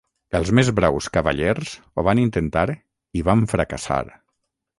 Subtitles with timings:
[0.37, 2.65] Els més braus cavallers ho van intentar
[3.21, 4.01] i van fracassar.